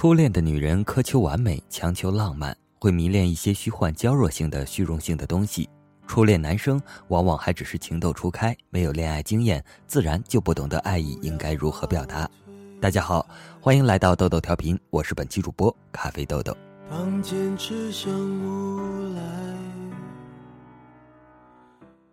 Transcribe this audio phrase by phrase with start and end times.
[0.00, 5.68] 初恋的女人苛求完美，强求浪漫，会迷恋一些虚幻娇弱性的虚荣性的东西。
[6.06, 12.30] 初恋男生往往还只是情窦初开，没有恋爱经验，自然就不懂得爱意应该如何表达。
[12.80, 13.28] 大家好，
[13.60, 16.56] 欢迎来到豆豆调频，我是本期主播咖啡豆豆。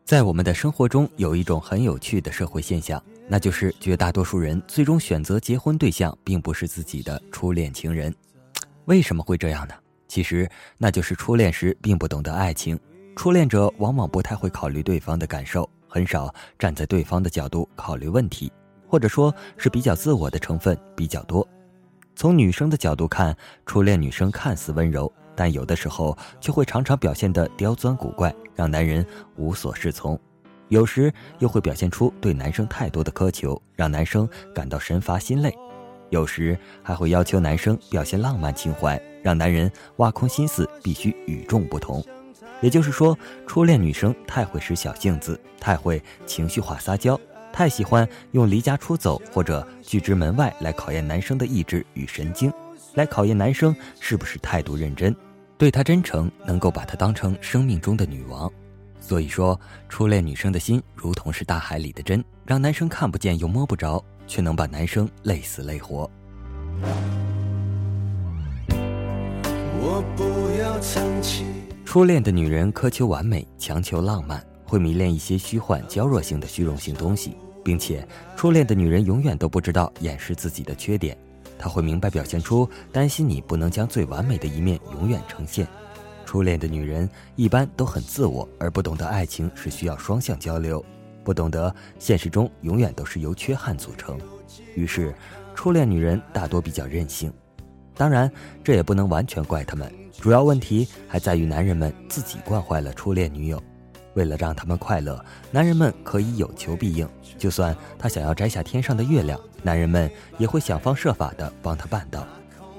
[0.05, 3.01] 在我们的生活中，有一种很有趣的社会现象。
[3.27, 8.13] 那就是绝大多数人最终选择结婚对象，并不是自己的初恋情人，
[8.85, 9.73] 为什么会这样呢？
[10.07, 12.79] 其实那就是初恋时并不懂得爱情，
[13.15, 18.51] 初恋者往往不太会考虑对方的感受，很少站在对方的角度考虑问题，
[18.87, 21.47] 或者说是比较自我的成分比较多。
[22.15, 23.35] 从女生的角度看，
[23.65, 30.19] 初恋女生看似温柔，但有的时候却会常常表现得刁钻古怪，让男人无所适从。
[30.69, 35.51] 有时又会表现出对男生太多的苛求，让男生感到神乏心累；
[36.09, 42.03] 有时还会要求男生表现浪漫情怀，让男人挖空心思必须与众不同。
[42.61, 47.19] 也就是说，初恋女生太会使小性子，太会情绪化撒娇，
[47.53, 52.51] 太喜欢用离家出走或者拒之门外来考验男生的意志与神经，
[52.95, 55.15] 来考验男生是不是态度认真，
[55.57, 58.51] 对他真诚，能够把她当成生命中的女王。
[58.99, 66.09] 所以说，初恋女生的心如同是大海里的针，让男生看不见又摸不着，却能把男生累死累活。
[69.79, 71.45] 我不要藏起
[71.85, 81.17] 初恋的女人苛求完美，强求浪漫，会迷恋一些虚幻娇弱性的虚荣性东西，并且初恋的女人永远都不知道掩饰自己的缺点，
[81.57, 85.67] 他会明白表现出担心你不能将最完美的一面永远呈现。
[86.25, 90.83] 初恋的女人一般都很自我，而不懂得爱情是需要双向交流，
[91.23, 94.19] 不懂得现实中永远都是由缺憾组成。
[94.75, 95.13] 于是，
[95.53, 97.31] 初恋女人大多比较任性。
[97.95, 98.29] 当然，
[98.63, 99.89] 这也不能完全怪他们，
[100.19, 103.61] 主要问题还在于男人们自己惯坏了初恋女友。
[104.15, 112.25] 为了让他们快乐，男人们可以有求必应，就算他想要摘下天上的月亮，男人们也会想方设法的帮他办到。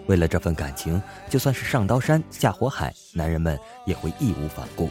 [0.06, 4.88] 为了这份感情，就算是上刀山下火海，男人们也会义无反顾。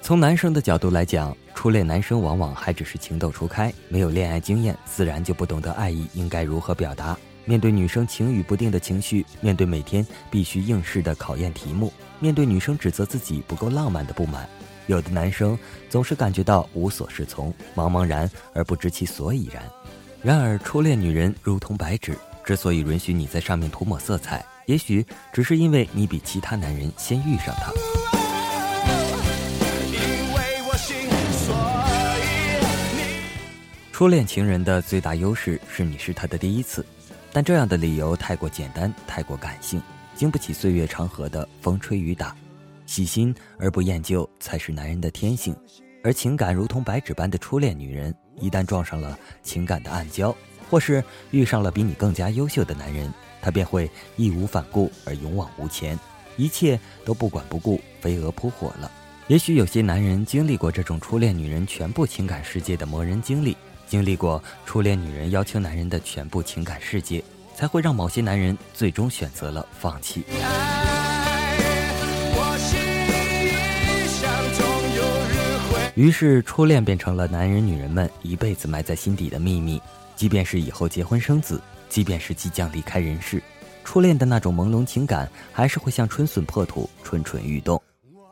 [0.00, 7.16] 从男生的角度来讲，初恋男生往往还只是情窦初开，没有恋爱经验，自然就不懂得爱意应该如何表达。
[7.44, 14.48] 面对女生情雨不定的情绪，面对每天必须应试的考验题目，面对女生指责自己不够浪漫的不满。
[14.86, 15.58] 有的男生
[15.88, 19.62] 总是感觉到无所适从、茫茫然而不知其所以然。
[20.22, 27.72] 然而，初恋女人如同白纸，之所以允许你在上面涂抹色彩，也许只是因为你比其他男人先遇上她。
[33.92, 36.84] 初恋情人的最大优势是你是他的第一次，
[37.32, 39.80] 但这样的理由太过简单、太过感性，
[40.14, 42.36] 经不起岁月长河的风吹雨打。
[42.84, 45.56] 细心而不厌旧才是男人的天性，
[46.04, 50.34] 而情感如同白纸般的初恋女人，一旦撞上了情感的暗礁，
[50.68, 53.10] 或是遇上了比你更加优秀的男人，
[53.40, 55.98] 她便会义无反顾而勇往无前，
[56.36, 58.90] 一切都不管不顾，飞蛾扑火了。
[59.28, 63.56] 也许有些男人经历过这种初恋女人全部情感世界的磨人经历，
[63.92, 67.22] 经历过初恋女人要求男人的全部情感世界，
[67.54, 70.24] 才会让某些男人最终选择了放弃。
[75.94, 79.78] 于是，初恋变成了男人、女人们一辈子埋在心底的秘密。
[80.16, 81.60] 即便是以后结婚生子，
[81.90, 83.42] 即便是即将离开人世，
[83.84, 87.78] 初恋的那种朦胧情感还是会像春笋破土，蠢蠢欲动。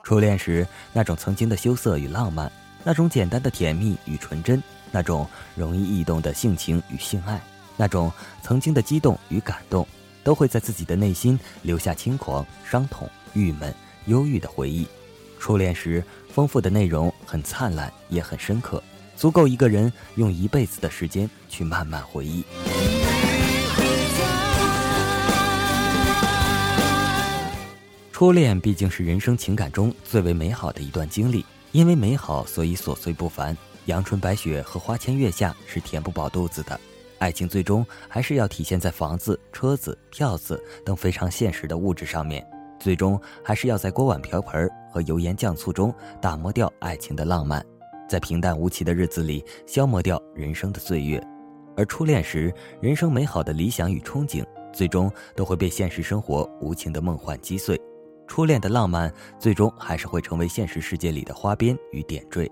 [0.04, 2.50] 初恋时那种曾经的羞涩与浪漫，
[2.82, 7.40] 那种简单的甜蜜与纯真，那种容易易动的性情与性爱，
[7.76, 8.10] 那种
[8.42, 9.86] 曾经的激动与感动，
[10.22, 13.74] 都会在自己的内心留下轻狂、伤痛、郁闷、
[14.06, 14.86] 忧郁的回忆。
[15.38, 18.82] 初恋时丰富的内容很灿烂，也很深刻，
[19.16, 22.44] 足够一个人用一辈子的时间去慢慢回忆。
[28.12, 31.42] 初恋毕竟是人生情感中最为美好的一段经历，
[31.72, 33.56] 因为美好，所以琐碎不凡。
[33.91, 36.78] 阳春白雪和花前月下是填不饱肚子的，
[37.19, 42.47] 爱情最终还是要体现在房子、车子、票子等非常现实的物质上面。
[42.78, 45.92] 最终还是要在锅碗瓢盆和油盐酱醋中
[46.22, 47.63] 打磨掉爱情的浪漫，
[48.09, 51.22] 在平淡无奇的日子里消磨掉人生的岁月。
[51.77, 57.78] 而初恋时，人生美好的理想与憧憬，最终都会被现实生活无情的梦幻击碎。
[58.28, 62.51] 初恋的浪漫，最终还是会成为现实世界里的花边与点缀。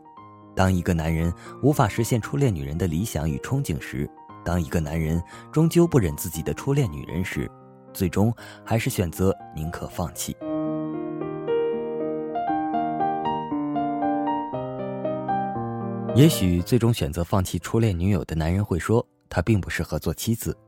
[0.58, 1.32] 当一个男人
[1.62, 4.10] 无法实现初恋女人的理想与憧憬时，
[4.44, 5.22] 当一个男人
[5.52, 7.49] 终究不忍自己的初恋女人时，
[7.93, 8.34] 最终
[8.64, 10.37] 还是选择宁可放弃。
[16.16, 20.58] 也许最终选择放弃初恋女友的男人会说，他并不适合做妻子。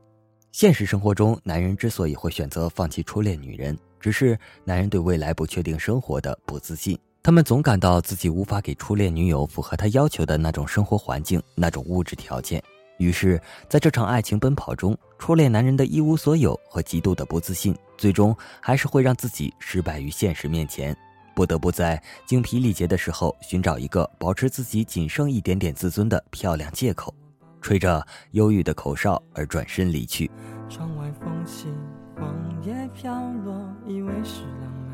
[0.53, 6.97] 现实生活中，男人之所以会选择放弃初恋女人，只是男人对未来不确定生活的不自信。
[7.23, 12.61] 他们总感到自己无法给初恋女友符合他要求的那种生活环境、那种物质条件。
[12.97, 13.39] 于是，
[13.69, 20.97] 在这场爱情奔跑中，初恋男人的一无所有和极度的不自信，最终还是会让自己失败于现实面前。
[21.35, 27.13] 不得不在精疲力竭的时候寻找一个保持自己仅剩一点点自尊的漂亮借口，
[27.61, 30.29] 吹着忧郁的口哨而转身离去。
[30.67, 31.67] 窗外风起，
[32.15, 32.35] 黄
[32.65, 33.13] 叶飘
[33.45, 33.53] 落，
[33.87, 34.90] 以为是浪漫，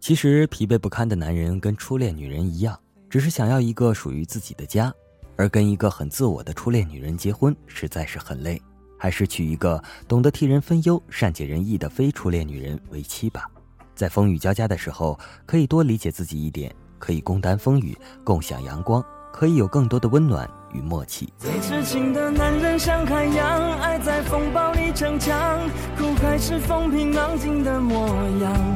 [0.00, 2.78] 其实疲惫不堪的男人跟初恋女人一样，
[3.10, 4.92] 只是想要一个属于自己的家，
[5.36, 8.60] 而跟一个很自我的初恋女人结婚实在是很累，
[8.98, 13.50] 还是娶一个懂得替人分忧、善解人意的非初恋女人为妻吧。
[13.94, 20.48] 在风雨交加的时候，可以多理解自己一点，可以共担风雨，共享阳光，可以有更多的温暖。
[20.72, 21.32] 与默契。
[21.38, 25.58] 最痴情的男人像海洋，爱在风暴里逞强，
[25.96, 28.06] 苦还是风平浪静的模
[28.42, 28.75] 样。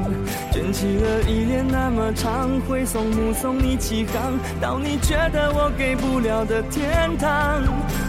[0.72, 7.62] 起了依恋那么长，挥送目送你起航，到你觉得我给不了的天堂。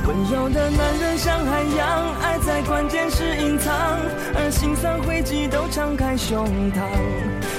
[0.07, 3.99] 温柔的男人像海洋，爱在关键时隐藏，
[4.35, 6.81] 而心酸汇集都敞开胸膛。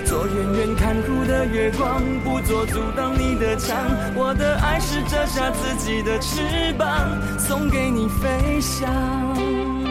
[0.04, 3.76] 做远远看护的月光，不做阻挡你的墙。
[4.14, 6.12] 我的爱是折下自己的。
[6.22, 6.88] 翅膀
[7.38, 9.81] 送给你飞翔。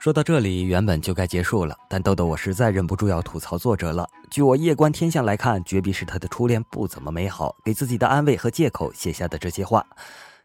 [0.00, 4.08] 说到这里，原本就该结束了，但豆豆我实在忍不住要吐槽作者了。
[4.30, 9.84] 据我夜观天象来看，绝壁是他的初恋不怎么美好，给自己的安慰和借口写下的这些话。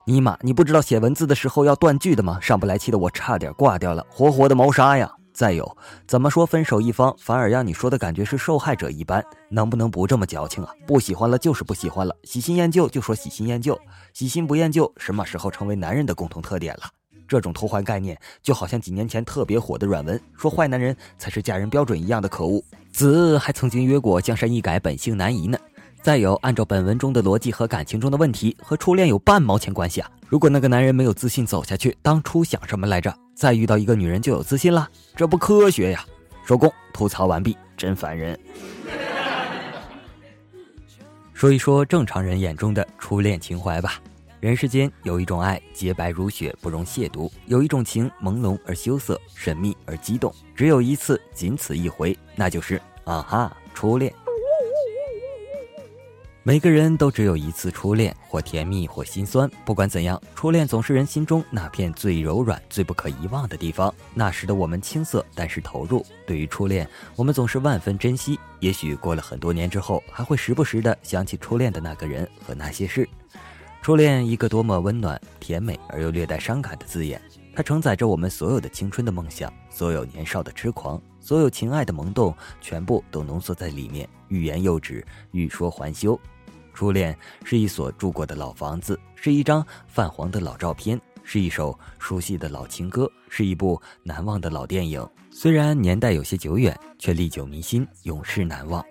[0.03, 2.37] 尼玛，你不知道写文字的时候要断句的吗？
[2.41, 5.09] 上不来气的我差点挂掉了，活活的谋杀呀！
[5.33, 9.23] 再有，怎么说分手一方反而让你说的感觉是受害者一般？
[9.49, 10.69] 能不能不这么矫情啊？
[10.85, 13.79] 不喜欢了就是不喜欢了，喜新厌旧就说喜新厌旧，
[14.11, 16.89] 喜新不厌旧什么时候成为男人的共同特点了？
[17.27, 22.63] 这种偷换概念就好像几年前特别火的软文说坏男人才是嫁人标准一样的可恶。
[22.91, 25.57] 子还曾经约过江山易改，本性难移呢。
[26.01, 30.09] 再有，按照本文中的逻辑和感情中的问题，和初恋有半毛钱关系啊？
[30.27, 33.11] 如果那个男人没有自信走下去，当初想什么来着？
[33.33, 36.05] 再遇到一个女人就有自信了，这不科学呀！
[36.45, 38.39] 收工，吐槽完毕，真烦人。
[41.33, 43.99] 说一说正常人眼中的初恋情怀吧。
[44.45, 54.13] 人世间有一种爱洁白如雪，不容亵渎；有一种情朦胧而羞涩，神秘而激动，只有一次，仅此一回，那就是啊哈，初恋。
[56.43, 59.49] 每个人都只有一次初恋，或甜蜜，或心酸。
[59.65, 63.91] 不管怎样，初恋总是人心中那片最柔软、最不可遗忘的地方。
[64.13, 66.05] 那时的我们青涩，但是投入。
[66.27, 68.39] 对于初恋，我们总是万分珍惜。
[68.59, 73.09] 也许过了很多年之后，还会时不时的想起初恋的那个人和那些事。
[73.85, 77.21] 初恋，一个多么温暖、甜美而又略带伤感的字眼。
[77.53, 86.19] 它承载着我们所有的青春的梦想，所有年少的痴狂，所有情爱的萌动，全部都浓缩在里面，欲言又止，欲说还休。
[86.73, 95.07] 初恋是一所住过的老房子，是一张泛黄的老照片，是一首熟悉的老情歌，是一部难忘的老电影。
[95.29, 98.83] 虽然年代有些久远，却历久弥新，永世难忘。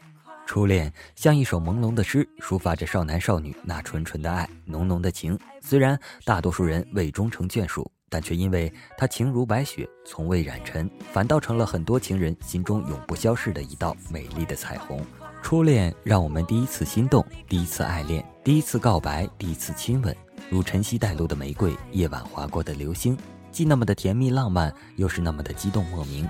[0.46, 5.38] 初恋像一首朦胧的诗，抒发着少男少女那纯纯的爱，浓浓的情。
[5.60, 15.04] 虽然大多数人未终成眷属，但却因为它情如白雪，从未染尘，反倒成了很多情人心中永不消逝的一道美丽的彩虹。
[15.42, 20.14] 初恋让我们第一次心动，第一次爱恋，第一次告白，第一次亲吻，
[20.50, 23.16] 如晨曦带露的玫瑰，夜晚划过的流星，
[23.50, 26.28] 既那么的甜蜜浪漫，又是那么的激动莫名。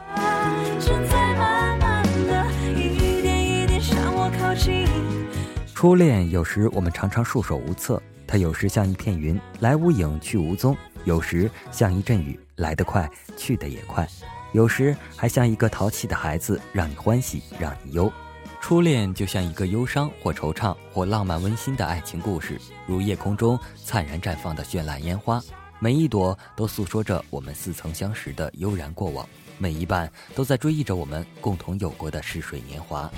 [5.75, 14.07] 初恋有时我们常常束手无策，它有时像一片云，来无影去无踪；有时像一阵雨，来得快，去得也快；
[14.53, 18.11] 有时还像一个淘气的孩子，让你欢喜，让你忧。
[18.63, 25.43] 初恋就像一个忧伤或惆怅或浪漫温馨的爱情故事，如夜空中灿然绽放的绚烂烟花，
[25.79, 29.29] 每一朵都诉说着我们似曾相识的悠然过往，
[29.59, 33.11] 每一瓣都在追忆着我们共同有过的逝水年华。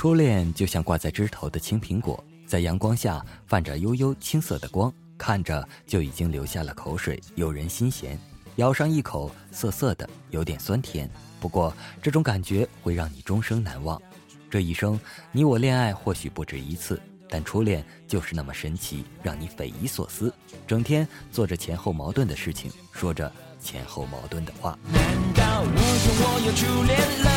[0.00, 8.18] 初恋就像挂在枝头的青苹果，在阳光下泛着悠悠青涩的光，看着就已经流下了口水，诱人心弦。
[8.56, 11.06] 咬上一口，涩涩的，有点酸甜。
[11.38, 14.00] 不过这种感觉会让你终生难忘。
[14.48, 14.98] 这一生，
[15.32, 20.32] 你我恋爱或许不止一次，但初恋就是那么神奇，让你匪夷所思，
[20.66, 23.30] 整天做着前后矛盾的事情，说着
[23.62, 24.78] 前后矛盾的话。
[24.94, 25.02] 难
[25.34, 27.28] 道我说我有初恋了？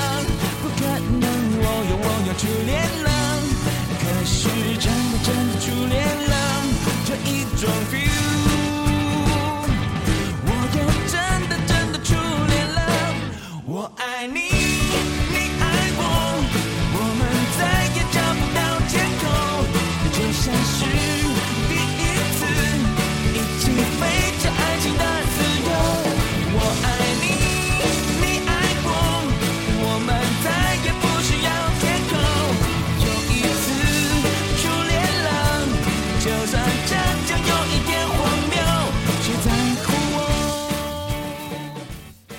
[0.62, 0.88] 不可
[1.20, 1.23] 能，
[2.38, 3.12] 初恋了。
[4.02, 6.36] 可是真的真的初恋了，
[7.06, 7.70] 这一种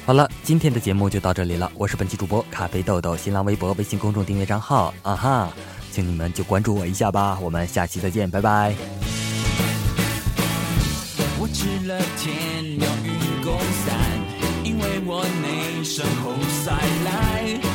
[0.06, 1.72] 好了，今天的节目就到这里了。
[1.76, 5.50] 我是本期主播咖啡豆豆，新浪微博、微信公众订阅账号啊哈，
[5.90, 7.38] 请你们就关注我一下吧。
[7.40, 8.74] 我们下期再见，拜拜。
[11.40, 13.96] 我吃了天鸟鱼公伞，
[14.62, 16.70] 因为我内生红塞
[17.06, 17.73] 来。